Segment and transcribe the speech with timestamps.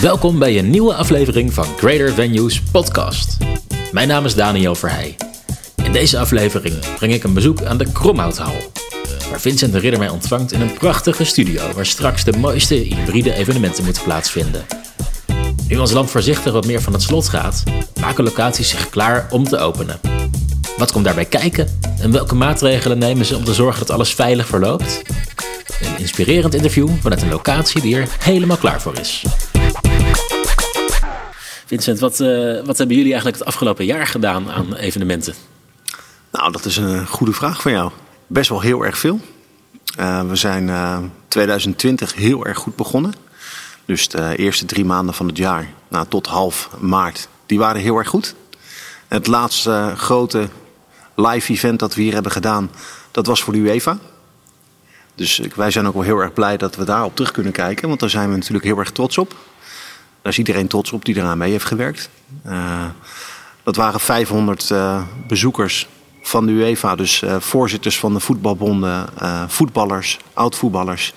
[0.00, 3.36] Welkom bij een nieuwe aflevering van Greater Venues Podcast.
[3.92, 5.16] Mijn naam is Daniel Verheij.
[5.84, 8.52] In deze aflevering breng ik een bezoek aan de Kromhouthal,
[9.30, 13.34] waar Vincent de Ridder mij ontvangt in een prachtige studio waar straks de mooiste hybride
[13.34, 14.66] evenementen moeten plaatsvinden.
[15.68, 17.62] Nu ons land voorzichtig wat meer van het slot gaat,
[18.00, 20.00] maken locaties zich klaar om te openen.
[20.76, 24.46] Wat komt daarbij kijken en welke maatregelen nemen ze om te zorgen dat alles veilig
[24.46, 25.02] verloopt?
[25.80, 29.24] Een inspirerend interview vanuit een locatie die er helemaal klaar voor is.
[31.68, 35.34] Vincent, wat, uh, wat hebben jullie eigenlijk het afgelopen jaar gedaan aan evenementen?
[36.30, 37.90] Nou, dat is een goede vraag van jou.
[38.26, 39.20] Best wel heel erg veel.
[39.98, 43.12] Uh, we zijn uh, 2020 heel erg goed begonnen.
[43.84, 47.98] Dus de eerste drie maanden van het jaar, nou, tot half maart, die waren heel
[47.98, 48.34] erg goed.
[49.08, 50.48] Het laatste grote
[51.14, 52.70] live event dat we hier hebben gedaan,
[53.10, 53.98] dat was voor de UEFA.
[55.14, 57.88] Dus wij zijn ook wel heel erg blij dat we daarop terug kunnen kijken.
[57.88, 59.34] Want daar zijn we natuurlijk heel erg trots op.
[60.22, 62.10] Daar is iedereen trots op die eraan mee heeft gewerkt.
[62.46, 62.84] Uh,
[63.62, 65.88] dat waren 500 uh, bezoekers
[66.22, 66.96] van de UEFA.
[66.96, 69.08] Dus uh, voorzitters van de voetbalbonden,
[69.48, 71.14] voetballers, oud-voetballers.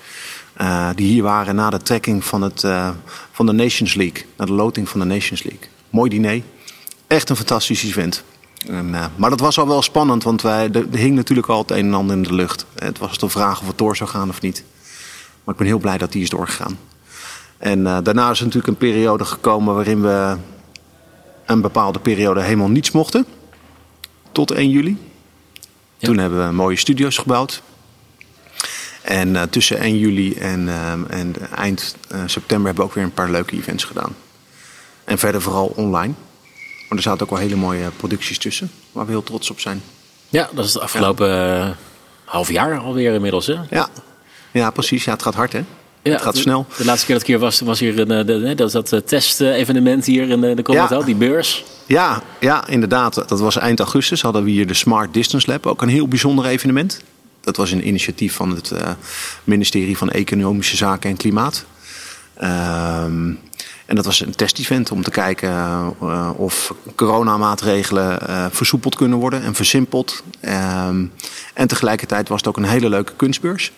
[0.94, 2.66] die hier waren na de trekking van, het,
[3.32, 4.24] van de Nations League.
[4.36, 5.68] Na de loting van de Nations League.
[5.90, 6.42] Mooi diner.
[7.06, 8.24] Echt een fantastisch event.
[8.66, 11.86] En, maar dat was al wel spannend, want wij, er hing natuurlijk al het een
[11.86, 12.66] en ander in de lucht.
[12.78, 14.64] Het was de vraag of het door zou gaan of niet.
[15.44, 16.78] Maar ik ben heel blij dat die is doorgegaan.
[17.62, 20.36] En uh, daarna is er natuurlijk een periode gekomen waarin we
[21.46, 23.26] een bepaalde periode helemaal niets mochten.
[24.32, 24.96] Tot 1 juli.
[25.96, 26.08] Ja.
[26.08, 27.62] Toen hebben we mooie studio's gebouwd.
[29.02, 30.68] En uh, tussen 1 juli en,
[31.08, 31.96] en eind
[32.26, 34.14] september hebben we ook weer een paar leuke events gedaan.
[35.04, 36.14] En verder vooral online.
[36.88, 39.82] Maar er zaten ook wel hele mooie producties tussen, waar we heel trots op zijn.
[40.28, 41.76] Ja, dat is het afgelopen ja.
[42.24, 43.56] half jaar alweer inmiddels, hè?
[43.70, 43.88] Ja,
[44.50, 45.04] ja precies.
[45.04, 45.64] Ja, het gaat hard, hè?
[46.02, 46.66] Ja, het gaat de, snel.
[46.76, 50.28] De laatste keer dat ik hier was, was hier een, de, dat, dat testevenement hier
[50.28, 51.06] in de, de Commonwealth, ja.
[51.06, 51.64] die beurs.
[51.86, 53.14] Ja, ja, inderdaad.
[53.14, 54.22] Dat was eind augustus.
[54.22, 57.00] Hadden we hier de Smart Distance Lab, ook een heel bijzonder evenement.
[57.40, 58.90] Dat was een initiatief van het uh,
[59.44, 61.64] ministerie van Economische Zaken en Klimaat.
[62.42, 63.38] Um,
[63.86, 65.50] en dat was een testevent om te kijken
[66.02, 70.22] uh, of coronamaatregelen uh, versoepeld kunnen worden en versimpeld.
[70.44, 71.12] Um,
[71.54, 73.72] en tegelijkertijd was het ook een hele leuke kunstbeurs.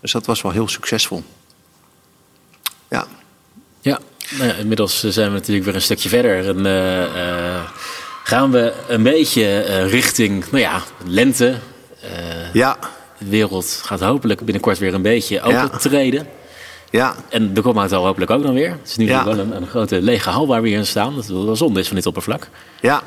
[0.00, 1.22] Dus dat was wel heel succesvol.
[2.88, 3.06] Ja.
[3.80, 3.98] Ja,
[4.30, 6.48] nou ja inmiddels zijn we natuurlijk weer een stukje verder.
[6.48, 7.62] En uh,
[8.24, 11.56] gaan we een beetje richting, nou ja, lente.
[12.52, 12.76] ja.
[13.18, 15.68] De wereld gaat hopelijk binnenkort weer een beetje open Ja.
[15.68, 16.28] treden.
[16.90, 18.70] Ja, En de komt al hopelijk ook dan weer.
[18.70, 19.24] Het is nu Ja.
[19.24, 21.14] wel een, een grote lege hal waar we hier in staan.
[21.14, 22.48] Dat wel zonde is van dit oppervlak.
[22.80, 23.02] ja.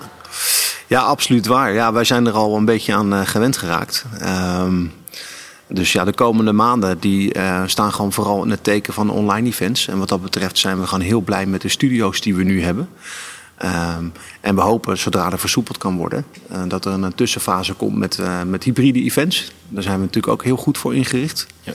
[0.87, 1.73] ja, absoluut waar.
[1.73, 4.05] Ja, wij zijn er al een beetje aan gewend geraakt.
[4.21, 4.93] Um,
[5.73, 9.47] dus ja, de komende maanden die, uh, staan gewoon vooral in het teken van online
[9.47, 9.87] events.
[9.87, 12.63] En wat dat betreft zijn we gewoon heel blij met de studio's die we nu
[12.63, 12.89] hebben.
[13.97, 14.11] Um,
[14.41, 18.17] en we hopen, zodra er versoepeld kan worden, uh, dat er een tussenfase komt met,
[18.17, 19.51] uh, met hybride events.
[19.67, 21.47] Daar zijn we natuurlijk ook heel goed voor ingericht.
[21.61, 21.73] Ja.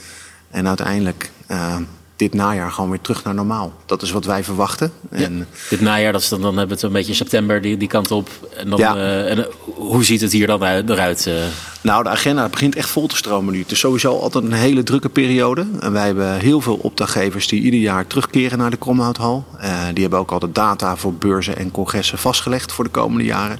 [0.49, 1.75] En uiteindelijk uh,
[2.17, 3.73] dit najaar gewoon weer terug naar normaal.
[3.85, 4.91] Dat is wat wij verwachten.
[5.09, 5.47] En.
[5.69, 8.11] Dit najaar, dat is dan, dan hebben we het een beetje september die, die kant
[8.11, 8.29] op.
[8.57, 8.95] En, dan, Ja.
[8.95, 11.27] eh, en eh, hoe ziet het hier dan uit, eruit?
[11.27, 11.33] eh?
[11.81, 13.59] Nou, de agenda begint echt vol te stromen nu.
[13.61, 15.67] Het is sowieso altijd een hele drukke periode.
[15.79, 19.45] En wij hebben heel veel opdrachtgevers die ieder jaar terugkeren naar de Kromhouthal.
[19.61, 23.23] Uh, die hebben ook al de data voor beurzen en congressen vastgelegd voor de komende
[23.23, 23.59] jaren.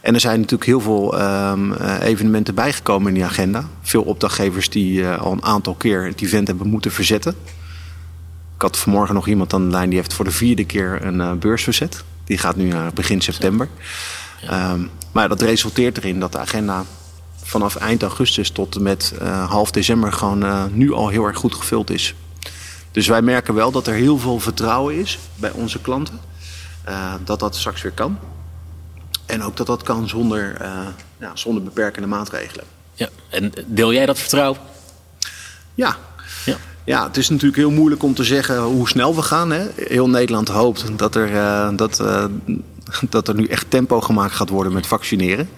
[0.00, 3.64] En er zijn natuurlijk heel veel um, evenementen bijgekomen in die agenda.
[3.82, 7.34] Veel opdrachtgevers die uh, al een aantal keer het event hebben moeten verzetten.
[8.58, 11.18] Ik had vanmorgen nog iemand aan de lijn die heeft voor de vierde keer een
[11.18, 12.04] uh, beurs verzet.
[12.24, 13.68] Die gaat nu naar begin september.
[14.40, 14.72] Ja.
[14.72, 16.84] Um, maar dat resulteert erin dat de agenda
[17.42, 21.38] vanaf eind augustus tot en met uh, half december gewoon uh, nu al heel erg
[21.38, 22.14] goed gevuld is.
[22.90, 26.20] Dus wij merken wel dat er heel veel vertrouwen is bij onze klanten.
[26.88, 28.18] Uh, dat dat straks weer kan.
[29.26, 30.56] En ook dat dat kan zonder,
[31.18, 32.64] ja, zonder beperkende maatregelen.
[32.94, 34.60] Ja, en deel jij dat vertrouwen?
[35.74, 35.96] Ja.
[36.88, 37.06] Ja.
[37.06, 39.50] Het is natuurlijk heel moeilijk om te zeggen hoe snel we gaan.
[39.50, 39.66] Hè?
[39.76, 42.24] Heel Nederland hoopt dat er, uh, dat, uh,
[43.10, 45.48] dat er nu echt tempo gemaakt gaat worden met vaccineren.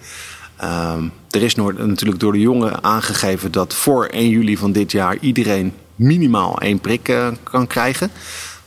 [0.63, 0.93] Uh,
[1.29, 5.73] er is natuurlijk door de jongen aangegeven dat voor 1 juli van dit jaar iedereen
[5.95, 8.11] minimaal één prik uh, kan krijgen.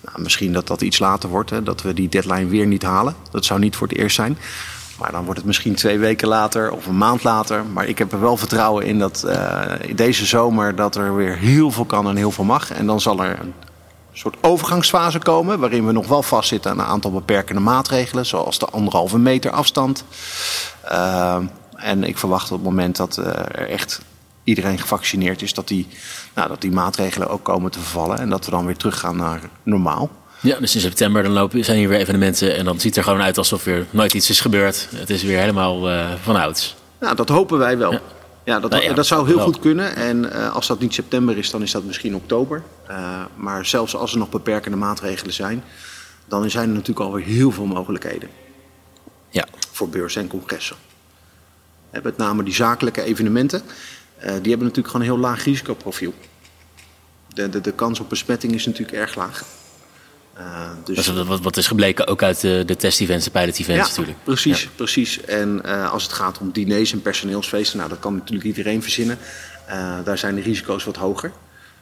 [0.01, 3.15] Nou, misschien dat dat iets later wordt, hè, dat we die deadline weer niet halen.
[3.31, 4.39] Dat zou niet voor het eerst zijn.
[4.99, 7.65] Maar dan wordt het misschien twee weken later of een maand later.
[7.65, 9.63] Maar ik heb er wel vertrouwen in dat uh,
[9.95, 12.71] deze zomer dat er weer heel veel kan en heel veel mag.
[12.71, 13.55] En dan zal er een
[14.13, 15.59] soort overgangsfase komen.
[15.59, 18.27] Waarin we nog wel vastzitten aan een aantal beperkende maatregelen.
[18.27, 20.05] Zoals de anderhalve meter afstand.
[20.93, 21.37] Uh,
[21.77, 24.01] en ik verwacht op het moment dat uh, er echt
[24.45, 25.55] iedereen gevaccineerd is.
[25.55, 25.89] Dat die,
[26.35, 28.19] nou, dat die maatregelen ook komen te vervallen.
[28.19, 30.11] En dat we dan weer teruggaan naar normaal.
[30.45, 33.03] Ja, dus in september dan lopen, zijn hier weer evenementen en dan ziet het er
[33.03, 34.89] gewoon uit alsof er nooit iets is gebeurd.
[34.95, 36.75] Het is weer helemaal uh, van ouds.
[37.01, 37.93] Nou, dat hopen wij wel.
[38.45, 38.61] Ja.
[38.61, 39.97] dat, nou dat zou heel goed kunnen.
[39.97, 42.63] En uh, als dat niet september is, dan is dat misschien oktober.
[42.91, 45.65] Uh, maar zelfs als er nog beperkende maatregelen zijn,
[46.27, 48.29] dan zijn er natuurlijk alweer heel veel mogelijkheden.
[49.31, 49.47] Ja.
[49.73, 50.77] Voor beurzen en congressen.
[52.03, 53.63] met name die zakelijke evenementen,
[54.19, 56.15] die hebben natuurlijk gewoon een heel laag risicoprofiel.
[57.29, 59.45] De, de, de kans op besmetting is natuurlijk erg laag.
[60.39, 61.07] Uh, dus...
[61.07, 64.19] wat, wat, is gebleken ook uit de, de test-events, de pilot-events ja, natuurlijk.
[64.25, 64.69] Precies, ja.
[64.75, 65.21] precies.
[65.21, 69.19] En uh, als het gaat om diners en personeelsfeesten, nou, dat kan natuurlijk iedereen verzinnen.
[69.69, 71.33] Uh, daar zijn de risico's wat hoger.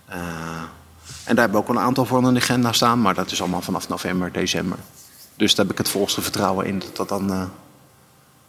[0.09, 0.19] en
[1.25, 3.61] daar hebben we ook een aantal voor aan de agenda staan, maar dat is allemaal
[3.61, 4.79] vanaf november, december.
[5.37, 7.51] Dus daar heb ik het volste vertrouwen in dat dat dan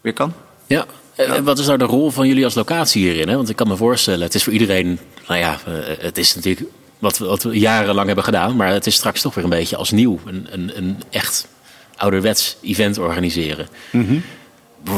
[0.02, 0.34] weer kan.
[0.66, 0.86] Ja,
[1.16, 3.28] en wat is nou de rol van jullie als locatie hierin?
[3.28, 3.36] Hè?
[3.36, 5.58] Want ik kan me voorstellen, het is voor iedereen, nou ja,
[6.00, 6.70] het is natuurlijk
[7.04, 8.56] wat, wat we jarenlang hebben gedaan.
[8.56, 10.20] Maar het is straks toch weer een beetje als nieuw.
[10.26, 11.48] Een, een, een echt
[11.96, 13.68] ouderwets event organiseren.
[13.92, 14.24] Mm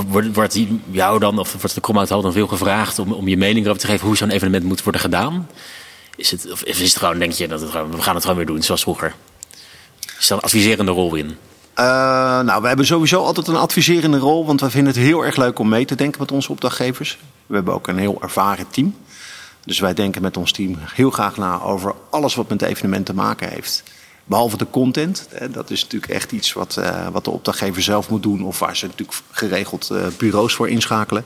[0.07, 0.59] Wordt, wordt
[0.91, 3.87] jou dan, of wordt de Kromhouthal dan veel gevraagd om, om je mening erover te
[3.87, 5.47] geven hoe zo'n evenement moet worden gedaan?
[6.15, 8.45] Is het, of is het gewoon, denk je, dat het we gaan het gewoon weer
[8.45, 9.15] doen zoals vroeger?
[10.19, 11.25] Is dat een adviserende rol in?
[11.25, 11.35] Uh,
[12.41, 15.59] nou, we hebben sowieso altijd een adviserende rol, want we vinden het heel erg leuk
[15.59, 17.17] om mee te denken met onze opdrachtgevers.
[17.45, 18.95] We hebben ook een heel ervaren team.
[19.65, 23.13] Dus wij denken met ons team heel graag na over alles wat met evenement te
[23.13, 23.83] maken heeft.
[24.25, 25.29] Behalve de content.
[25.51, 28.43] Dat is natuurlijk echt iets wat, uh, wat de opdrachtgever zelf moet doen.
[28.43, 31.23] Of waar ze natuurlijk geregeld uh, bureaus voor inschakelen.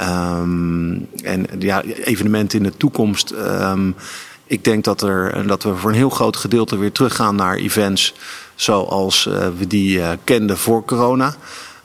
[0.00, 3.30] Um, en ja, evenementen in de toekomst.
[3.30, 3.94] Um,
[4.46, 8.14] ik denk dat, er, dat we voor een heel groot gedeelte weer teruggaan naar events
[8.54, 11.34] zoals uh, we die kenden voor corona.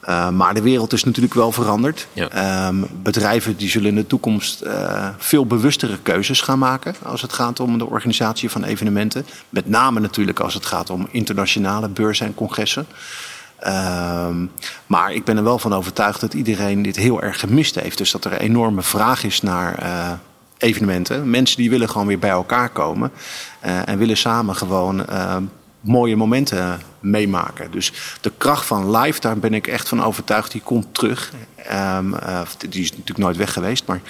[0.08, 2.06] Uh, maar de wereld is natuurlijk wel veranderd.
[2.12, 2.66] Ja.
[2.68, 7.32] Um, bedrijven die zullen in de toekomst uh, veel bewustere keuzes gaan maken als het
[7.32, 9.26] gaat om de organisatie van evenementen.
[9.48, 12.86] Met name natuurlijk als het gaat om internationale beurzen en congressen.
[13.66, 14.50] Um,
[14.86, 17.98] maar ik ben er wel van overtuigd dat iedereen dit heel erg gemist heeft.
[17.98, 20.10] Dus dat er een enorme vraag is naar uh,
[20.58, 21.30] evenementen.
[21.30, 23.12] Mensen die willen gewoon weer bij elkaar komen
[23.60, 25.06] en willen samen gewoon
[25.80, 27.70] mooie momenten meemaken.
[27.70, 31.32] Dus de kracht van live, daar ben ik echt van overtuigd, die komt terug.
[31.72, 33.84] Um, uh, die is natuurlijk nooit weg geweest.
[33.86, 34.00] Maar,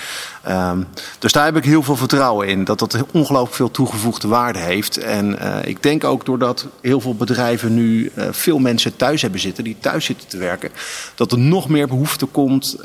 [0.72, 0.86] um,
[1.18, 2.64] dus daar heb ik heel veel vertrouwen in.
[2.64, 4.96] Dat dat ongelooflijk veel toegevoegde waarde heeft.
[4.96, 9.40] En uh, ik denk ook doordat heel veel bedrijven nu uh, veel mensen thuis hebben
[9.40, 10.70] zitten, die thuis zitten te werken,
[11.14, 12.76] dat er nog meer behoefte komt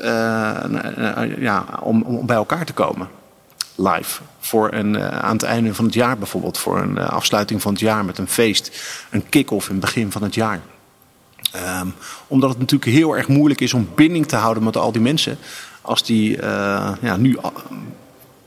[1.38, 3.08] ja, om, om bij elkaar te komen
[3.76, 4.20] live.
[4.38, 6.58] Voor een, uh, aan het einde van het jaar bijvoorbeeld.
[6.58, 8.70] Voor een uh, afsluiting van het jaar met een feest.
[9.10, 10.60] Een kick-off in het begin van het jaar.
[11.80, 11.94] Um,
[12.26, 15.38] omdat het natuurlijk heel erg moeilijk is om binding te houden met al die mensen.
[15.80, 17.38] Als die uh, ja, nu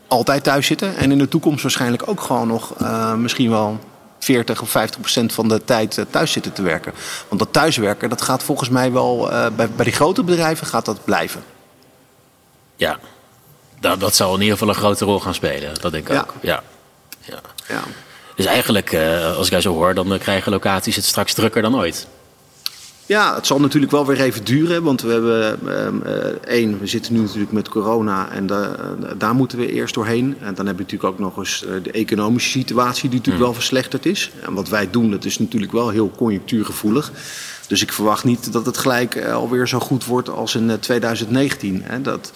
[0.08, 0.98] altijd thuis zitten.
[0.98, 2.74] En in de toekomst waarschijnlijk ook gewoon nog
[3.18, 3.80] misschien wel
[4.20, 6.94] 40 of 50 procent van de tijd thuis zitten te werken.
[7.28, 11.04] Want dat thuiswerken, dat gaat volgens mij wel bij, bij die grote bedrijven gaat dat
[11.06, 11.44] blijven.
[12.76, 13.00] Ja,
[13.80, 15.74] dat, dat zal in ieder geval een grote rol gaan spelen.
[15.82, 16.20] Dat denk ik ja.
[16.20, 16.34] ook.
[16.42, 16.64] Ja.
[17.20, 17.40] Ja.
[17.68, 17.82] ja.
[18.36, 21.62] Dus eigenlijk, uh, als ik jou zo hoor, dan uh, krijgen locaties het straks drukker
[21.62, 22.08] dan ooit.
[23.06, 24.84] Ja, het zal natuurlijk wel weer even duren.
[24.84, 25.60] Want we hebben
[26.06, 26.14] uh,
[26.54, 28.76] één, we zitten nu natuurlijk met corona en da
[29.18, 30.38] daar moeten we eerst doorheen.
[30.42, 33.52] En dan heb je natuurlijk ook nog eens de economische situatie die natuurlijk mm.
[33.52, 34.32] wel verslechterd is.
[34.42, 37.12] En wat wij doen, dat is natuurlijk wel heel conjunctuurgevoelig.
[37.68, 41.82] Dus ik verwacht niet dat het gelijk alweer zo goed wordt als in 2019.
[41.84, 42.02] Hè.
[42.02, 42.32] Dat,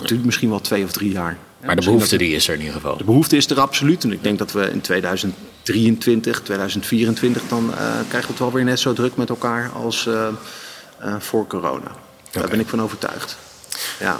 [0.00, 1.38] dat duurt misschien wel twee of drie jaar.
[1.64, 2.96] Maar de behoefte die is er in ieder geval.
[2.96, 4.04] De behoefte is er absoluut.
[4.04, 7.76] En ik denk dat we in 2023, 2024, dan uh,
[8.08, 10.28] krijgen we het wel weer net zo druk met elkaar als uh,
[11.04, 11.78] uh, voor corona.
[11.78, 12.42] Okay.
[12.42, 13.36] Daar ben ik van overtuigd.
[14.00, 14.18] Ja.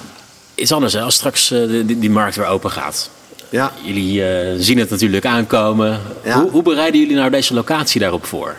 [0.55, 1.01] Iets anders, hè?
[1.01, 3.11] als straks die, die, markt weer open gaat.
[3.49, 3.73] Ja.
[3.83, 4.23] Jullie
[4.63, 6.01] zien het natuurlijk aankomen.
[6.25, 6.41] Ja.
[6.41, 8.57] Hoe, hoe bereiden jullie nou deze locatie daarop voor?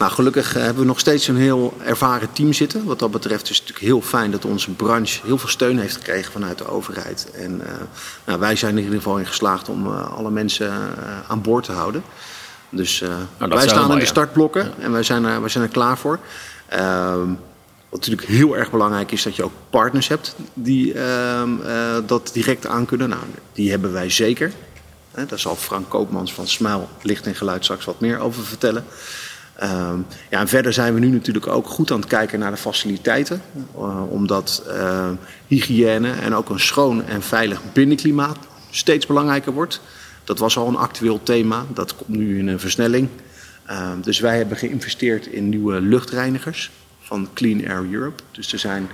[0.00, 2.84] Nou, gelukkig hebben we nog steeds een heel ervaren team zitten.
[2.84, 5.96] Wat dat betreft is het natuurlijk heel fijn dat onze branche heel veel steun heeft
[5.96, 7.30] gekregen vanuit de overheid.
[7.34, 7.66] En uh,
[8.24, 11.42] nou, wij zijn er in ieder geval in geslaagd om uh, alle mensen uh, aan
[11.42, 12.02] boord te houden.
[12.68, 13.00] Dus
[13.38, 14.84] nou, wij staan in de startblokken ja.
[14.84, 16.18] en wij zijn, er, wij zijn er klaar voor.
[16.68, 17.28] Ehm,
[17.88, 21.50] wat natuurlijk heel erg belangrijk is dat je ook partners hebt die ehm,
[22.06, 23.08] dat direct aankunnen.
[23.08, 24.52] Nou, die hebben wij zeker.
[25.26, 28.84] Daar zal Frank Koopmans van Smijl Licht en Geluid straks wat meer over vertellen.
[29.62, 32.56] Um, ja, en verder zijn we nu natuurlijk ook goed aan het kijken naar de
[32.56, 33.42] faciliteiten.
[33.76, 35.08] Uh, omdat uh,
[35.46, 38.36] hygiëne en ook een schoon en veilig binnenklimaat
[38.70, 39.80] steeds belangrijker wordt.
[40.24, 43.08] Dat was al een actueel thema, dat komt nu in een versnelling.
[43.70, 48.22] Uh, dus wij hebben geïnvesteerd in nieuwe luchtreinigers van Clean Air Europe.
[48.30, 48.88] Dus er zijn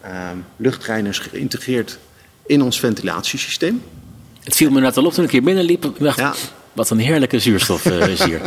[0.00, 1.98] ehm, luchtreinigers geïntegreerd
[2.46, 3.82] in ons ventilatiesysteem.
[4.42, 5.92] Het viel me net al op toen ik hier binnenliep.
[5.98, 6.34] Dacht, ja.
[6.76, 8.40] Wat een heerlijke zuurstof is hier.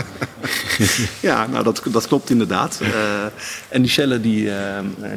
[1.30, 2.82] ja, nou dat, dat klopt inderdaad.
[3.70, 4.52] en die cellen die,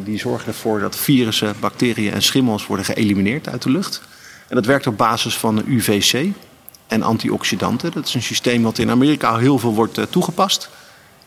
[0.04, 4.02] die zorgen ervoor dat virussen, bacteriën en schimmels worden geëlimineerd uit de lucht.
[4.48, 6.26] En dat werkt op basis van UVC
[6.86, 7.92] en antioxidanten.
[7.92, 10.68] Dat is een systeem wat in Amerika heel veel wordt toegepast.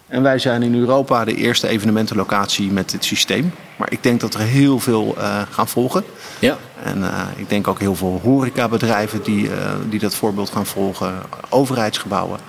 [0.07, 3.53] En wij zijn in Europa de eerste evenementenlocatie met dit systeem.
[3.75, 6.03] Maar ik denk dat er heel veel uh, gaan volgen.
[6.39, 6.57] Ja.
[6.83, 9.51] En uh, ik denk ook heel veel horecabedrijven die, uh,
[9.89, 11.13] die dat voorbeeld gaan volgen.
[11.49, 12.39] Overheidsgebouwen.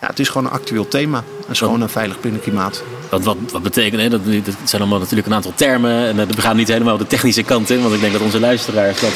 [0.00, 1.24] Ja, het is gewoon een actueel thema.
[1.48, 2.82] Een schoon en veilig binnenklimaat.
[3.08, 4.08] Wat, wat, wat betekent hè?
[4.08, 6.06] Dat, dat zijn allemaal natuurlijk een aantal termen.
[6.06, 7.82] En we gaan niet helemaal de technische kant in.
[7.82, 9.12] Want ik denk dat onze luisteraars dat,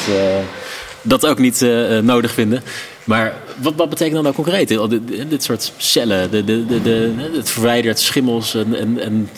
[1.01, 1.65] dat ook niet
[2.01, 2.63] nodig vinden.
[3.03, 4.67] Maar wat, wat betekent dan nou concreet?
[4.67, 9.29] Dit, dit soort cellen, de, de, de, de, het verwijdert schimmels en, en, en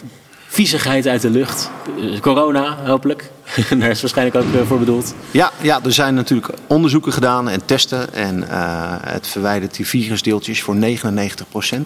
[0.48, 1.70] viezigheid uit de lucht.
[2.00, 3.32] Eh, corona, hopelijk.
[3.80, 5.14] Daar is waarschijnlijk ook eh, voor bedoeld.
[5.32, 8.14] Ja, ja, er zijn natuurlijk onderzoeken gedaan en testen.
[8.14, 10.80] En uh, het verwijdert die virusdeeltjes voor 99%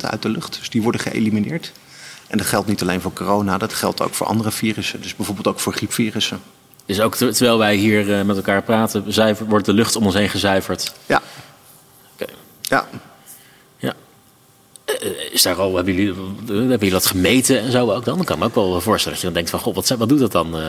[0.02, 0.58] uit de lucht.
[0.60, 1.72] Dus die worden geëlimineerd.
[2.28, 5.02] En dat geldt niet alleen voor corona, dat geldt ook voor andere virussen.
[5.02, 6.40] Dus bijvoorbeeld ook voor griepvirussen.
[6.86, 9.04] Dus ook terwijl wij hier met elkaar praten,
[9.48, 10.94] wordt de lucht om ons heen gezuiverd.
[11.06, 11.22] Ja,
[12.70, 12.88] ja.
[13.78, 13.94] Ja.
[14.86, 16.14] Eh, is daar al, hebben jullie,
[16.46, 18.16] hebben jullie dat gemeten en zo ook dan?
[18.16, 20.10] Dan kan ik me ook wel voorstellen dat je dan denkt van, god, wat, wat
[20.10, 20.60] doet dat dan?
[20.60, 20.66] Uh,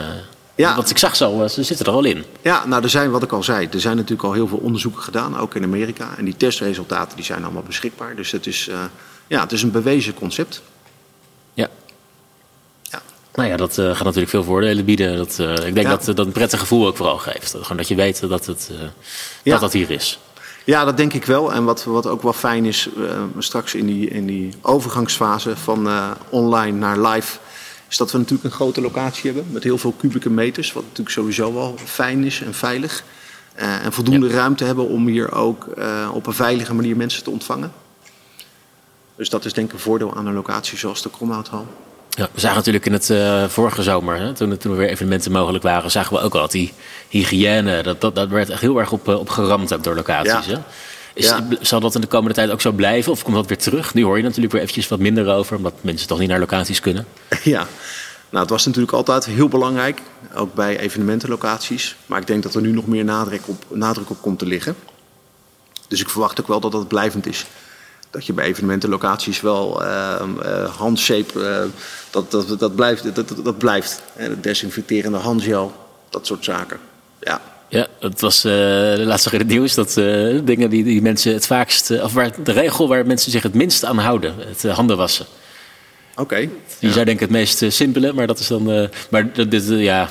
[0.54, 0.74] ja.
[0.74, 2.24] Want ik zag zo, ze zitten er al in.
[2.42, 5.02] Ja, nou, er zijn, wat ik al zei, er zijn natuurlijk al heel veel onderzoeken
[5.02, 6.16] gedaan, ook in Amerika.
[6.16, 8.16] En die testresultaten die zijn allemaal beschikbaar.
[8.16, 8.78] Dus het is, uh,
[9.26, 10.62] ja, het is een bewezen concept.
[11.54, 11.68] Ja.
[12.82, 13.02] ja.
[13.34, 15.16] Nou ja, dat uh, gaat natuurlijk veel voordelen bieden.
[15.16, 17.50] Dat, ik denk dat dat een prettig gevoel ook vooral geeft.
[17.50, 18.70] Gewoon dat je weet dat het,
[19.44, 20.18] dat, dat hier is.
[20.64, 21.52] Ja, dat denk ik wel.
[21.52, 25.86] En wat, wat ook wel fijn is, uh, straks in die, in die overgangsfase van
[25.86, 27.38] uh, online naar live,
[27.88, 30.72] is dat we natuurlijk een grote locatie hebben met heel veel kubieke meters.
[30.72, 33.04] Wat natuurlijk sowieso wel fijn is en veilig.
[33.56, 34.34] Uh, en voldoende ja.
[34.34, 35.66] ruimte hebben om hier ook
[36.12, 37.72] op een veilige manier mensen te ontvangen.
[39.16, 41.66] Dus dat is denk ik een voordeel aan een locatie zoals de Kromhouthal.
[42.10, 45.32] Ja, we zagen natuurlijk in het uh, vorige zomer, hè, toen, toen er weer evenementen
[45.32, 46.72] mogelijk waren, zagen we ook al dat die
[47.08, 50.46] hygiëne, dat, dat, dat werd echt heel erg op, op geramd door locaties.
[50.46, 50.52] Ja.
[50.52, 50.58] Hè?
[51.14, 51.46] Is, ja.
[51.60, 53.94] Zal dat in de komende tijd ook zo blijven of komt dat weer terug?
[53.94, 56.80] Nu hoor je natuurlijk weer eventjes wat minder over, omdat mensen toch niet naar locaties
[56.80, 57.06] kunnen.
[57.42, 57.66] Ja,
[58.30, 60.00] nou, het was natuurlijk altijd heel belangrijk,
[60.34, 61.96] ook bij evenementenlocaties.
[62.06, 64.76] Maar ik denk dat er nu nog meer nadruk op, nadruk op komt te liggen.
[65.88, 67.46] Dus ik verwacht ook wel dat dat blijvend is
[68.10, 71.62] dat je bij evenementenlocaties wel uh, uh, handshape, uh,
[72.10, 73.14] dat, dat, dat blijft.
[73.14, 74.02] Dat, dat, dat blijft.
[74.16, 75.72] En desinfecterende handgel,
[76.08, 76.78] dat soort zaken.
[77.20, 77.40] Ja.
[77.68, 78.52] Ja, het was uh,
[78.96, 79.94] laatst in het nieuws dat
[80.44, 83.84] dingen die, die mensen het vaakst, of waar, de regel waar mensen zich het minst
[83.84, 85.26] aan houden, het handen wassen.
[86.12, 86.20] Oké.
[86.20, 86.40] Okay,
[86.78, 86.92] die ja.
[86.92, 88.88] zou denk ik het meest simpele, maar dat is dan.
[89.10, 90.08] maar dit, ja,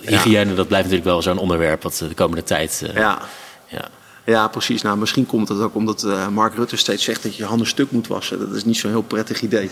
[0.00, 0.54] hygiëne, ja.
[0.54, 2.82] dat blijft natuurlijk wel zo'n onderwerp wat de komende tijd.
[2.94, 3.20] ja.
[3.66, 3.90] ja.
[4.26, 4.82] Ja, precies.
[4.82, 7.66] Nou, misschien komt het ook omdat uh, Mark Rutte steeds zegt dat je je handen
[7.66, 8.38] stuk moet wassen.
[8.38, 9.70] Dat is niet zo'n heel prettig idee.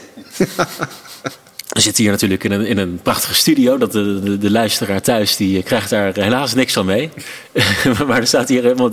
[1.68, 3.78] We zitten hier natuurlijk in een, in een prachtige studio.
[3.78, 7.10] Dat de, de, de, luisteraar thuis die krijgt daar helaas niks van mee.
[8.06, 8.90] maar er staat hier helemaal,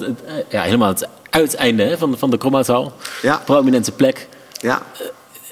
[0.49, 2.93] ja, helemaal het uiteinde hè, van, van de Kromhouthal.
[3.21, 3.41] Ja.
[3.45, 4.27] Prominente plek.
[4.59, 4.81] Ja.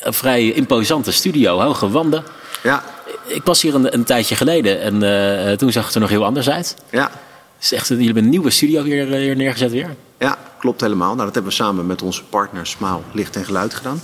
[0.01, 2.23] Een vrij imposante studio, hoge wanden.
[2.63, 2.83] Ja.
[3.25, 6.25] Ik was hier een, een tijdje geleden en uh, toen zag het er nog heel
[6.25, 6.75] anders uit.
[6.89, 7.11] Ja.
[7.59, 9.95] Is echt, jullie hebben een nieuwe studio hier, hier neergezet weer?
[10.19, 11.13] Ja, klopt helemaal.
[11.13, 14.01] Nou, dat hebben we samen met onze partner Smaal Licht en Geluid gedaan.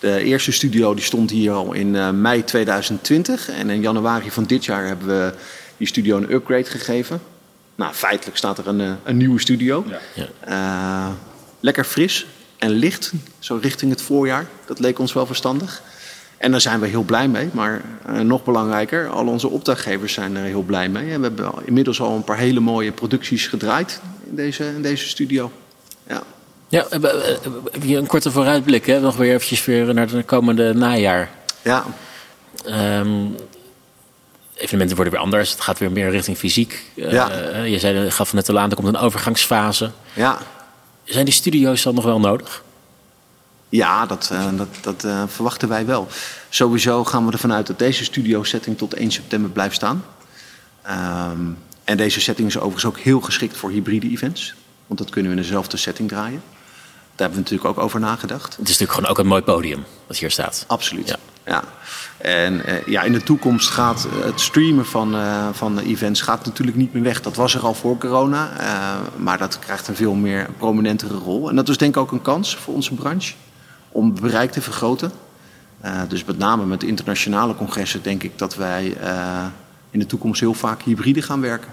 [0.00, 3.48] De eerste studio die stond hier al in uh, mei 2020.
[3.48, 5.32] En in januari van dit jaar hebben we
[5.76, 7.20] die studio een upgrade gegeven.
[7.74, 9.84] Nou, feitelijk staat er een, uh, een nieuwe studio.
[10.14, 10.28] Ja.
[10.48, 11.12] Uh,
[11.60, 12.26] lekker fris
[12.58, 14.46] en licht, zo richting het voorjaar.
[14.66, 15.82] Dat leek ons wel verstandig.
[16.42, 17.48] En daar zijn we heel blij mee.
[17.52, 21.12] Maar uh, nog belangrijker, al onze opdrachtgevers zijn er heel blij mee.
[21.12, 25.08] En we hebben inmiddels al een paar hele mooie producties gedraaid in deze, in deze
[25.08, 25.52] studio.
[26.08, 26.22] Ja.
[26.68, 26.86] Ja,
[27.80, 29.00] een korte vooruitblik, hè?
[29.00, 31.30] nog weer eventjes weer naar het komende najaar.
[31.62, 31.84] Ja.
[32.98, 33.36] Um,
[34.54, 35.50] evenementen worden weer anders.
[35.50, 36.84] Het gaat weer meer richting fysiek.
[36.94, 37.30] Ja.
[37.30, 39.90] Uh, je zei, gaf net al aan, er komt een overgangsfase.
[40.12, 40.38] Ja.
[41.04, 42.62] Zijn die studio's dan nog wel nodig?
[43.72, 46.08] Ja, dat, uh, dat, dat uh, verwachten wij wel.
[46.48, 50.04] Sowieso gaan we ervan uit dat deze studio-setting tot 1 september blijft staan.
[51.30, 54.54] Um, en deze setting is overigens ook heel geschikt voor hybride events.
[54.86, 56.42] Want dat kunnen we in dezelfde setting draaien.
[56.42, 58.56] Daar hebben we natuurlijk ook over nagedacht.
[58.56, 60.64] Het is natuurlijk gewoon ook een mooi podium wat hier staat.
[60.66, 61.08] Absoluut.
[61.08, 61.16] Ja.
[61.46, 61.64] ja.
[62.18, 66.76] En uh, ja, in de toekomst gaat het streamen van, uh, van events gaat natuurlijk
[66.76, 67.20] niet meer weg.
[67.20, 71.48] Dat was er al voor corona, uh, maar dat krijgt een veel meer prominentere rol.
[71.48, 73.34] En dat is denk ik ook een kans voor onze branche
[73.92, 75.12] om het bereik te vergroten.
[75.84, 79.44] Uh, dus met name met internationale congressen denk ik dat wij uh,
[79.90, 81.70] in de toekomst heel vaak hybride gaan werken.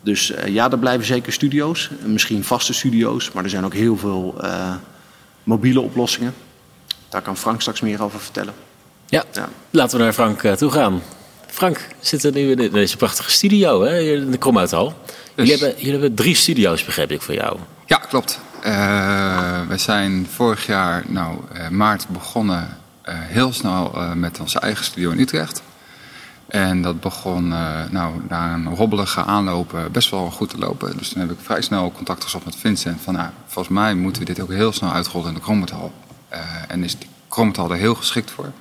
[0.00, 3.96] Dus uh, ja, er blijven zeker studio's, misschien vaste studio's, maar er zijn ook heel
[3.96, 4.34] veel
[5.42, 6.34] mobiele oplossingen.
[7.08, 8.54] Daar kan Frank straks meer over vertellen.
[9.06, 9.48] Ja, ja.
[9.70, 11.02] laten we naar Frank toe gaan.
[11.46, 14.86] Frank, zitten nu in deze prachtige studio, hè, in de Kromhouthal.
[14.86, 15.48] Dus.
[15.48, 17.58] Jullie, hebben, jullie hebben drie studio's, begreep ik, voor jou.
[17.86, 18.40] Ja, klopt.
[18.66, 22.68] Uh, we zijn vorig jaar, nou, uh, maart begonnen
[23.08, 25.62] uh, heel snel met onze eigen studio in Utrecht.
[26.48, 27.48] En dat begon
[27.90, 30.96] nou, na een robbelige aanlopen best wel goed te lopen.
[30.96, 33.00] Dus toen heb ik vrij snel contact gezocht met Vincent.
[33.00, 35.92] Van, nou, volgens mij moeten we dit ook heel snel uitrollen in de Krommetal.
[36.68, 38.52] en is die Krommetal er heel geschikt voor.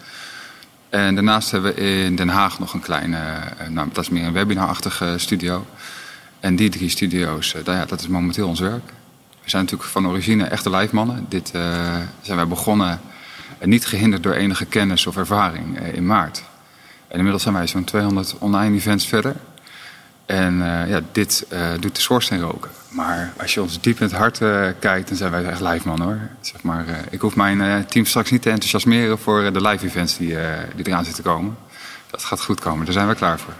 [0.89, 3.19] En daarnaast hebben we in Den Haag nog een kleine,
[3.69, 5.65] nou, dat is meer een webinarachtige studio.
[6.39, 8.93] En die drie studio's, ja, dat is momenteel ons werk.
[9.49, 11.25] We zijn natuurlijk van origine echte lijfmannen.
[11.29, 11.61] Dit uh,
[12.21, 12.99] zijn wij begonnen
[13.59, 16.43] uh, niet gehinderd door enige kennis of ervaring uh, in maart.
[17.07, 19.35] En inmiddels zijn wij zo'n 200 online events verder.
[20.25, 21.47] En ja, dit
[21.79, 22.71] doet de schoorsteen roken.
[22.89, 24.37] Maar als je ons diep in het hart
[24.79, 26.19] kijkt, dan zijn wij echt lijfmannen hoor.
[26.41, 30.37] Zeg maar, ik hoef mijn team straks niet te enthousiasmeren voor de live events die,
[30.75, 31.57] die eraan zitten komen.
[32.11, 33.53] Dat gaat goed komen, daar zijn we klaar voor.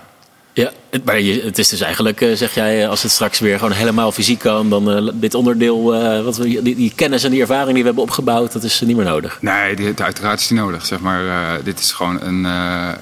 [0.60, 0.72] Ja,
[1.04, 4.40] maar het is dus eigenlijk, eh, zeg jij, als het straks weer gewoon helemaal fysiek
[4.40, 7.80] kan, dan uh, dit onderdeel, uh, wat we, die, die, kennis en die ervaring die
[7.80, 9.38] we hebben opgebouwd, dat is niet meer nodig.
[9.42, 10.86] Nee, die, uiteraard is die nodig.
[10.86, 11.24] Zeg maar,
[11.64, 12.44] dit is gewoon een,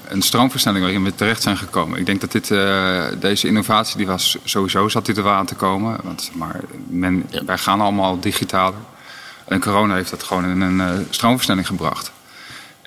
[0.08, 1.98] een stroomversnelling waarin we terecht zijn gekomen.
[1.98, 2.48] Ik denk dat dit,
[3.20, 5.96] deze innovatie, die was sowieso zat dit er wel aan te komen.
[6.02, 8.80] Want zeg maar, men, wij gaan allemaal digitaler.
[9.44, 12.12] En corona heeft dat gewoon in een stroomversnelling gebracht.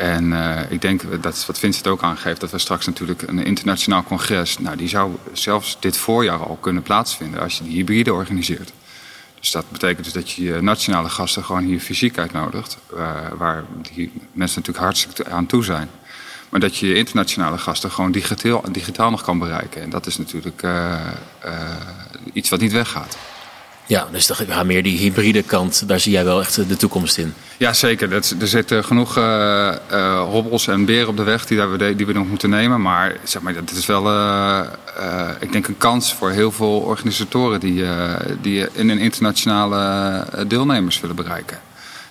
[0.02, 4.04] En uh, ik denk, dat wat Vincent ook aangeeft, dat we straks natuurlijk een internationaal
[4.04, 8.72] congres, nou die zou zelfs dit voorjaar al kunnen plaatsvinden als je die hybride organiseert.
[9.40, 14.12] Dus dat betekent dus dat je nationale gasten gewoon hier fysiek uitnodigt, uh, waar die
[14.32, 15.90] mensen natuurlijk hartstikke aan toe zijn.
[16.50, 19.82] Maar dat je je internationale gasten gewoon digitaal, digitaal nog kan bereiken.
[19.82, 20.96] En dat is natuurlijk uh,
[22.34, 23.18] iets wat niet weggaat.
[23.86, 27.34] Ja, dus ja, meer die hybride kant, daar zie jij wel echt de toekomst in.
[27.58, 28.10] Ja, zeker.
[28.10, 29.76] Dat, er zitten genoeg uh,
[30.30, 32.82] hobbels en beren op de weg die, we, die we nog moeten nemen.
[32.82, 34.04] Maar, zeg maar dat is wel,
[35.40, 37.84] ik denk, een kans voor heel veel organisatoren die,
[38.42, 41.60] die in een internationale deelnemers willen bereiken.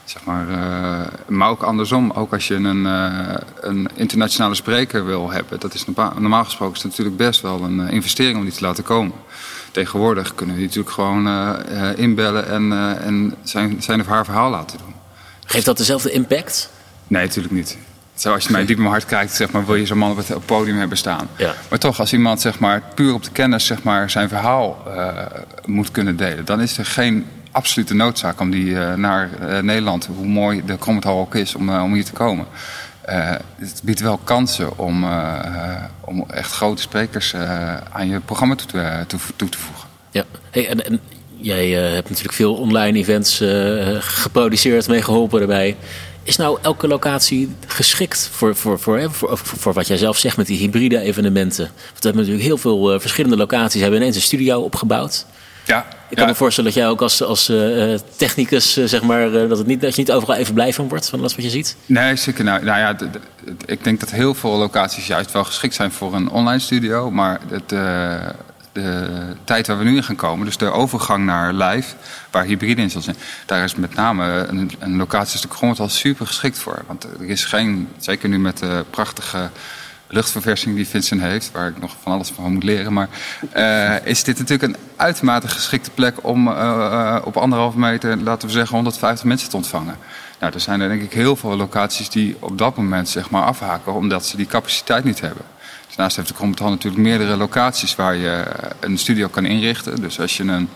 [0.04, 0.46] Zeg maar,
[1.26, 2.84] maar ook andersom, ook als je een,
[3.60, 5.60] een internationale spreker wil hebben.
[5.60, 5.84] Dat is
[6.18, 9.12] normaal gesproken is natuurlijk best wel een investering om die te laten komen.
[9.70, 11.54] Tegenwoordig kunnen we natuurlijk gewoon uh,
[11.96, 14.94] inbellen en, uh, en zijn, zijn of haar verhaal laten doen.
[15.44, 16.70] Geeft dat dezelfde impact?
[17.06, 17.76] Nee, natuurlijk niet.
[18.14, 20.10] Zo, als je mij diep in mijn hart kijkt, zeg maar, wil je zo'n man
[20.10, 21.28] op het podium hebben staan.
[21.36, 21.54] Ja.
[21.70, 25.08] Maar toch, als iemand zeg maar, puur op de kennis zeg maar, zijn verhaal uh,
[25.64, 29.30] moet kunnen delen, dan is er geen absolute noodzaak om die naar
[29.62, 32.46] Nederland, hoe mooi de Krommetal ook is, om, om hier te komen.
[33.08, 38.54] Uh, het biedt wel kansen om, uh, om echt grote sprekers uh, aan je programma
[38.54, 38.66] toe
[39.06, 39.88] te, voegen.
[40.10, 41.00] Ja, en,
[41.36, 43.42] jij hebt natuurlijk veel online events
[43.98, 45.76] geproduceerd, meegeholpen erbij.
[46.22, 50.46] Is nou elke locatie geschikt voor, voor, voor, voor, voor, wat jij zelf zegt met
[50.46, 51.64] die hybride evenementen?
[51.64, 55.26] Want we hebben natuurlijk heel veel verschillende locaties, hebben ineens een studio opgebouwd.
[55.70, 59.32] Ja, ik kan me voorstellen dat jij ook als, als uh, technicus, uh, zeg maar,
[59.32, 61.44] uh, dat, het niet, dat je niet overal even blij van wordt, van dat wat
[61.44, 61.76] je ziet?
[61.86, 62.44] Nee, zeker.
[62.44, 62.96] Nou, nou ja,
[63.64, 67.10] ik denk dat heel veel locaties juist wel geschikt zijn voor een online studio.
[67.10, 67.68] Maar het,
[68.72, 71.94] de tijd waar we nu in gaan komen, dus de overgang naar live,
[72.30, 75.80] waar hybride in zal zijn, daar is met name een, een locatie als de grond
[75.80, 76.82] al super geschikt voor.
[76.86, 79.50] Want er is geen, zeker nu met de prachtige
[80.10, 82.92] luchtverversing die Vincent heeft, waar ik nog van alles van moet leren.
[82.92, 83.08] Maar
[83.56, 88.54] uh, is dit natuurlijk een uitermate geschikte plek om uh, op anderhalve meter, laten we
[88.54, 89.96] zeggen, 150 mensen te ontvangen.
[90.40, 93.42] Nou, er zijn er denk ik heel veel locaties die op dat moment zeg maar
[93.42, 95.44] afhaken, omdat ze die capaciteit niet hebben.
[95.88, 98.44] Daarnaast heeft de Krommetal natuurlijk meerdere locaties waar je
[98.80, 100.00] een studio kan inrichten.
[100.00, 100.68] Dus als je een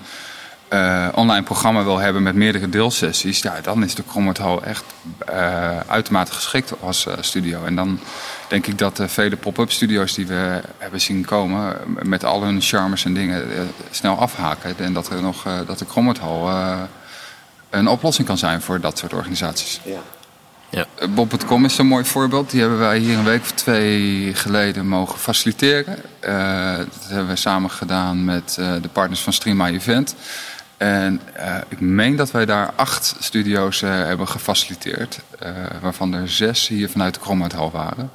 [0.75, 4.85] uh, online programma wil hebben met meerdere deelsessies, ja, dan is de Krommerthal echt
[5.31, 7.65] uh, uitermate geschikt als uh, studio.
[7.65, 7.99] En dan
[8.49, 12.61] denk ik dat de vele pop-up studio's die we hebben zien komen, met al hun
[12.61, 13.47] charmes en dingen,
[13.91, 14.79] snel afhaken.
[14.79, 16.51] En dat, er nog, dat de Krommerthal
[17.71, 19.81] een oplossing kan zijn voor dat soort organisaties.
[19.85, 19.99] Ja.
[20.71, 21.07] Ja.
[21.09, 22.51] Bob.com is een mooi voorbeeld.
[22.51, 25.97] Die hebben wij hier een week of twee geleden mogen faciliteren.
[26.77, 30.15] dat hebben we samen gedaan met de partners van Stream My Event.
[30.77, 35.21] En uh, ik meen dat wij daar acht studio's uh, hebben gefaciliteerd.
[35.43, 35.49] Uh,
[35.81, 38.11] waarvan er zes hier vanuit de Kromhouthal waren.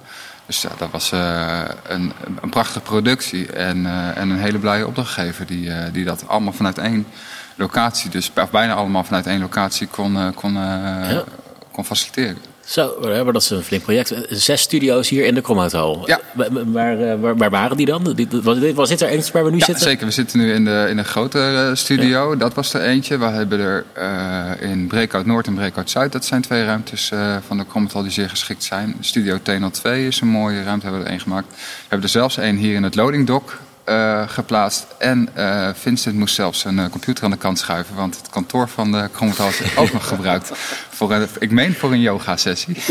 [0.45, 3.51] Dus ja, dat was een, een prachtige productie.
[3.51, 7.07] En, en een hele blije opdrachtgever die, die dat allemaal vanuit één
[7.55, 11.23] locatie, dus bijna allemaal vanuit één locatie kon, kon, ja.
[11.71, 12.48] kon faciliteren.
[12.69, 14.13] Zo, dat is een flink project.
[14.29, 16.03] Zes studio's hier in de Kromhouthal.
[16.05, 16.19] Ja.
[16.65, 18.15] Waar, eh, waar, waar, waren die dan?
[18.43, 19.83] Was, was dit er eentje waar we nu ja, zitten?
[19.83, 20.05] zeker.
[20.05, 22.37] We zitten nu in de, in een grote eh, studio.
[22.37, 23.17] Dat was er eentje.
[23.17, 26.11] We hebben er uh, in Breakout Noord en Breakout Zuid.
[26.11, 28.95] Dat zijn twee ruimtes uh, van de Kromhouthal die zeer geschikt zijn.
[28.99, 31.47] Studio T02 is een mooie ruimte, hebben we er één gemaakt.
[31.49, 33.57] We hebben er zelfs één hier in het loading dock
[33.89, 34.85] uh, geplaatst.
[34.97, 38.69] En uh, Vincent moest zelfs een uh, computer aan de kant schuiven, want het kantoor
[38.69, 40.51] van de Krommetal is ook nog gebruikt.
[40.89, 42.83] Voor een, ik meen voor een yoga-sessie.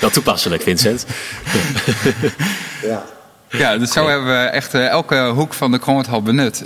[0.00, 1.06] Wel toepasselijk, Vincent.
[2.82, 3.04] ja.
[3.52, 6.64] Ja, dus zo hebben we echt elke hoek van de Krommetal benut.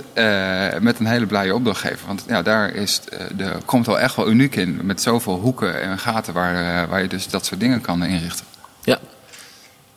[0.79, 2.07] met een hele blije opdrachtgever.
[2.07, 3.01] Want ja, daar is
[3.37, 4.79] de Krommetal echt wel uniek in.
[4.83, 8.45] Met zoveel hoeken en gaten waar, waar je dus dat soort dingen kan inrichten.
[8.83, 8.99] Ja,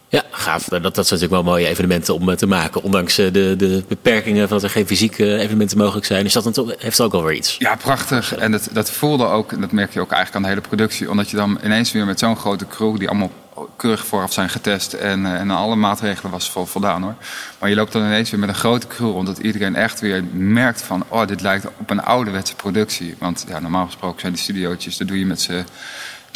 [0.09, 0.65] ja, gaaf.
[0.65, 2.83] Dat, dat zijn natuurlijk wel mooie evenementen om te maken.
[2.83, 6.25] Ondanks de, de beperkingen van dat er geen fysieke evenementen mogelijk zijn.
[6.25, 7.57] Is dat een, heeft ook alweer iets.
[7.59, 8.35] Ja, prachtig.
[8.35, 11.11] En dat, dat voelde ook, en dat merk je ook eigenlijk aan de hele productie.
[11.11, 13.31] Omdat je dan ineens weer met zo'n grote crew, die allemaal
[13.77, 14.93] keurig vooraf zijn getest.
[14.93, 17.15] En, en alle maatregelen was vol, voldaan hoor.
[17.59, 19.27] Maar je loopt dan ineens weer met een grote crew rond.
[19.27, 23.15] Dat iedereen echt weer merkt van, oh dit lijkt op een ouderwetse productie.
[23.19, 25.65] Want ja, normaal gesproken zijn die studiootjes, dat doe je met z'n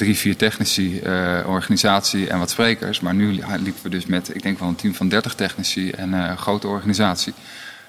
[0.03, 3.01] drie, vier technici, uh, organisatie en wat sprekers.
[3.01, 6.13] Maar nu liepen we dus met, ik denk wel een team van 30 technici en
[6.13, 7.35] uh, een grote organisatie.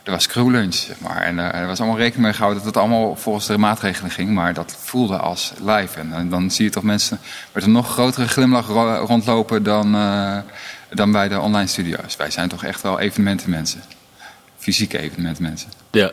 [0.03, 1.21] Er was crewlunch, zeg maar.
[1.21, 4.29] En uh, er was allemaal rekening mee gehouden dat het allemaal volgens de maatregelen ging.
[4.29, 5.99] Maar dat voelde als live.
[5.99, 7.19] En dan zie je toch mensen
[7.51, 8.67] met een nog grotere glimlach
[9.07, 9.91] rondlopen dan,
[10.89, 12.15] dan bij de online studio's.
[12.17, 13.83] Wij zijn toch echt wel evenementenmensen.
[14.57, 15.69] Fysieke evenementenmensen.
[15.91, 16.11] Ja.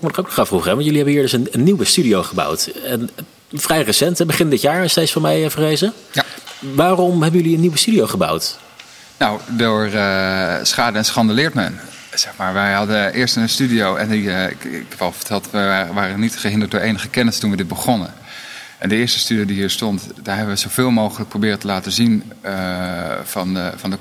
[0.00, 2.22] Moet ik ook nog gaan vroegen, want jullie hebben hier dus een, een nieuwe studio
[2.22, 2.66] gebouwd.
[2.66, 3.10] En
[3.52, 5.92] vrij recent, begin dit jaar steeds van mij verrezen.
[6.12, 6.24] Ja.
[6.58, 8.58] Waarom hebben jullie een nieuwe studio gebouwd?
[9.18, 11.80] Nou, door uh, schade en schande leert men.
[12.14, 15.50] Zeg maar, wij hadden eerst een studio en die, uh, ik, ik heb al verteld,
[15.50, 18.14] we waren niet gehinderd door enige kennis toen we dit begonnen.
[18.78, 21.92] En de eerste studio die hier stond, daar hebben we zoveel mogelijk proberen te laten
[21.92, 22.50] zien uh,
[23.24, 23.98] van de, van de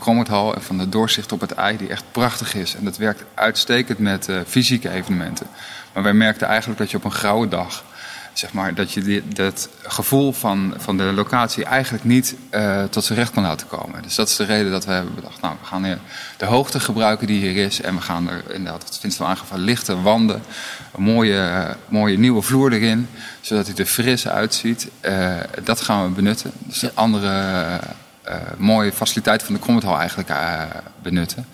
[0.55, 2.75] en van de doorzicht op het ei, die echt prachtig is.
[2.75, 5.47] En dat werkt uitstekend met fysieke evenementen.
[5.93, 7.83] Maar wij merkten eigenlijk dat je op een grauwe dag
[8.37, 13.03] zeg maar, dat je die, dat gevoel van, van de locatie eigenlijk niet uh, tot
[13.03, 14.01] zijn recht kan laten komen.
[14.01, 15.99] Dus dat is de reden dat we hebben bedacht, nou, we gaan
[16.37, 17.81] de hoogte gebruiken die hier is.
[17.81, 20.41] En we gaan er inderdaad, wat vindt wel aangevallen, lichte wanden,
[20.95, 23.09] een mooie, mooie nieuwe vloer erin,
[23.41, 24.89] zodat hij er fris uitziet.
[25.01, 26.51] Uh, dat gaan we benutten.
[26.57, 27.29] Dus de andere
[28.27, 30.29] uh, mooie faciliteiten van de Krommerthal eigenlijk
[31.01, 31.45] benutten.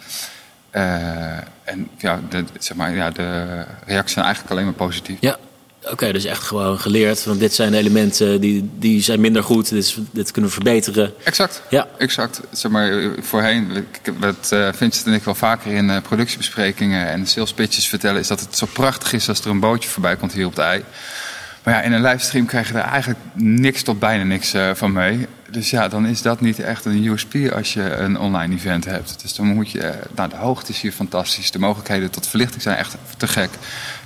[0.71, 3.45] en ja, de, zeg maar, ja, de
[3.85, 5.17] reacties zijn eigenlijk alleen maar positief.
[5.19, 5.37] Ja.
[5.83, 9.69] Oké, okay, dus echt gewoon geleerd van dit zijn elementen die, die zijn minder goed,
[9.69, 11.13] dit, dit kunnen we verbeteren.
[11.23, 11.61] Exact.
[11.69, 11.87] Ja.
[11.97, 12.41] Exact.
[12.51, 13.87] Zeg maar, voorheen,
[14.19, 18.27] wat uh, Vincent en ik wel vaker in uh, productiebesprekingen en sales pitches vertellen, is
[18.27, 20.83] dat het zo prachtig is als er een bootje voorbij komt hier op het ei.
[21.63, 24.91] Maar ja, in een livestream krijg je er eigenlijk niks tot bijna niks uh, van
[24.91, 25.27] mee.
[25.49, 29.21] Dus ja, dan is dat niet echt een USP als je een online event hebt.
[29.21, 32.77] Dus dan moet je, nou de hoogte is hier fantastisch, de mogelijkheden tot verlichting zijn
[32.77, 33.49] echt te gek.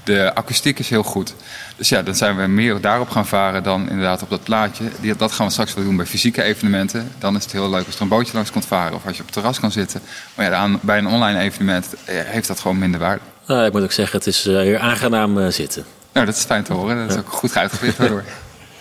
[0.03, 1.33] De akoestiek is heel goed.
[1.75, 4.83] Dus ja, dan zijn we meer daarop gaan varen dan inderdaad op dat plaatje.
[5.01, 7.11] Die, dat gaan we straks wel doen bij fysieke evenementen.
[7.19, 9.19] Dan is het heel leuk als er een bootje langs komt varen of als je
[9.19, 10.01] op het terras kan zitten.
[10.35, 13.21] Maar ja, bij een online evenement heeft dat gewoon minder waarde.
[13.47, 15.85] Nou, ik moet ook zeggen, het is uh, hier aangenaam uh, zitten.
[16.13, 16.97] Nou, dat is fijn te horen.
[17.07, 18.23] Dat is ook goed uitgelegd daardoor.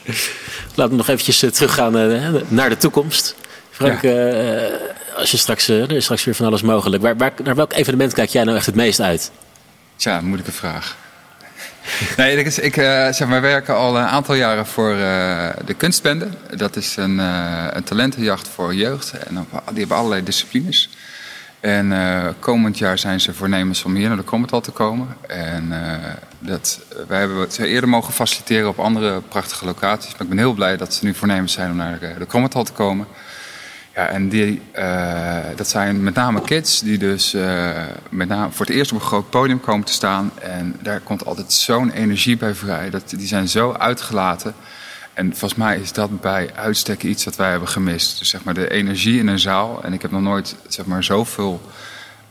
[0.75, 1.93] Laten we nog eventjes teruggaan
[2.49, 3.35] naar de toekomst.
[3.71, 4.69] Frank, ja.
[5.17, 7.03] als je straks, er is straks weer van alles mogelijk.
[7.03, 9.31] Waar, waar, naar welk evenement kijk jij nou echt het meest uit?
[9.97, 10.97] Tja, moeilijke vraag.
[12.17, 16.29] Nee, ik, ik uh, zeg maar, werken al een aantal jaren voor uh, de Kunstbende.
[16.57, 19.13] Dat is een, uh, een talentenjacht voor jeugd.
[19.13, 20.91] En die hebben allerlei disciplines.
[21.61, 21.95] En
[22.39, 25.17] komend jaar zijn ze voornemens om hier naar de Cometal te komen.
[25.27, 25.73] En
[26.39, 30.13] dat, wij hebben ze eerder mogen faciliteren op andere prachtige locaties.
[30.13, 32.73] Maar ik ben heel blij dat ze nu voornemens zijn om naar de Cometal te
[32.73, 33.07] komen.
[33.95, 37.71] Ja, en die, uh, dat zijn met name kids die dus uh,
[38.09, 40.33] met name voor het eerst op een groot podium komen te staan.
[40.41, 42.91] En daar komt altijd zo'n energie bij vrij.
[42.91, 44.55] Dat, die zijn zo uitgelaten.
[45.13, 48.19] En volgens mij is dat bij uitstek iets wat wij hebben gemist.
[48.19, 49.85] Dus zeg maar de energie in een zaal.
[49.85, 51.71] En ik heb nog nooit zeg maar zoveel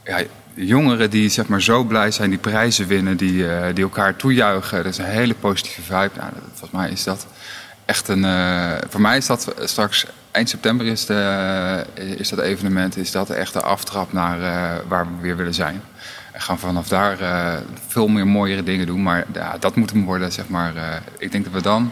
[0.04, 0.22] ja,
[0.54, 4.84] jongeren die zeg maar zo blij zijn, die prijzen winnen, die, uh, die elkaar toejuichen.
[4.84, 6.12] Dat is een hele positieve vibe.
[6.18, 7.28] Nou, volgens mij is dat
[7.86, 8.26] echt een.
[8.90, 11.86] Voor mij is dat straks eind september is, de,
[12.18, 15.82] is dat evenement, is dat echt de aftrap naar uh, waar we weer willen zijn.
[16.32, 17.54] En gaan vanaf daar uh,
[17.88, 19.04] veel meer mooiere dingen doen.
[19.04, 21.02] Maar ja, dat moet hem worden, zeg maar.
[21.18, 21.92] ik denk dat we dan,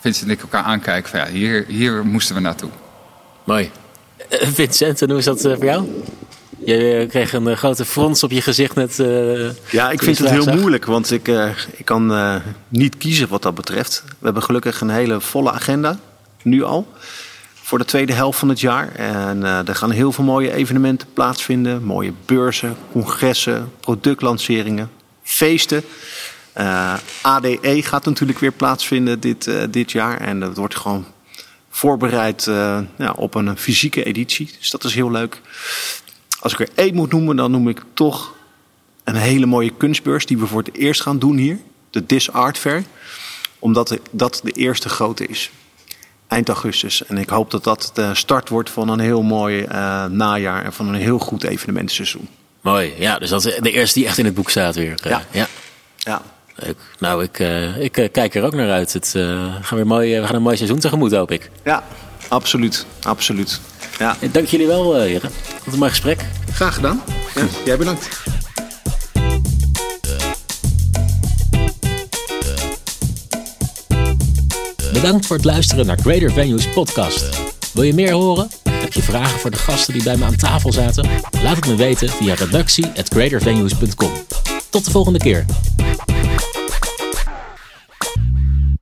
[0.00, 2.70] Vincent en ik, elkaar aankijken van ja, hier, hier moesten we naartoe.
[3.44, 3.70] Mooi.
[4.58, 5.88] Vincent, en hoe is dat voor jou?
[6.64, 8.98] Je kreeg een grote frons op je gezicht net.
[8.98, 10.54] Uh, ja, ik vind het heel zag.
[10.54, 12.36] moeilijk, want ik, uh, ik kan uh,
[12.68, 14.02] niet kiezen wat dat betreft.
[14.06, 15.98] We hebben gelukkig een hele volle agenda,
[16.42, 16.86] nu al.
[17.64, 18.94] Voor de tweede helft van het jaar.
[18.94, 21.84] En uh, er gaan heel veel mooie evenementen plaatsvinden.
[21.84, 24.90] Mooie beurzen, congressen, productlanceringen,
[25.22, 25.84] feesten.
[26.56, 30.20] Uh, ADE gaat natuurlijk weer plaatsvinden dit, uh, dit jaar.
[30.20, 31.04] En dat wordt gewoon
[31.70, 32.44] voorbereid
[32.98, 34.50] ja, op een fysieke editie.
[34.58, 35.40] Dus dat is heel leuk.
[36.40, 38.34] Als ik er één moet noemen, dan noem ik toch
[39.04, 41.58] een hele mooie kunstbeurs die we voor het eerst gaan doen hier.
[41.90, 42.84] De Dis Art Fair.
[43.58, 45.50] Omdat dat de eerste grote is
[46.34, 47.06] eind augustus.
[47.06, 50.72] En ik hoop dat dat de start wordt van een heel mooi uh, najaar en
[50.72, 52.28] van een heel goed evenementenseizoen.
[52.60, 54.94] Mooi, ja, dus dat is de eerste die echt in het boek staat weer.
[55.02, 55.22] Ja.
[55.30, 55.46] ja.
[55.96, 56.22] ja.
[56.54, 56.76] Leuk.
[56.98, 58.92] Nou, ik, uh, ik uh, kijk er ook naar uit.
[58.92, 59.08] Het,
[59.60, 61.50] gaan weer mooi, we gaan een mooi seizoen tegemoet, hoop ik.
[61.64, 61.84] Ja,
[62.28, 62.86] absoluut.
[63.02, 63.60] absoluut.
[63.98, 64.16] Ja.
[64.32, 65.30] Dank jullie wel, heren.
[65.64, 66.20] Wat een mooi gesprek.
[66.52, 67.02] Graag gedaan.
[67.34, 68.22] Ja, jij bedankt.
[74.94, 77.40] Bedankt voor het luisteren naar Greater Venues podcast.
[77.72, 78.50] Wil je meer horen?
[78.70, 81.08] Heb je vragen voor de gasten die bij me aan tafel zaten?
[81.42, 84.12] Laat het me weten via redactie@greatervenues.com.
[84.70, 85.44] Tot de volgende keer.